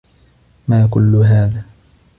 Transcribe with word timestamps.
ما 0.67 0.87
كلّ 0.91 1.15
هذا؟ 1.25 1.63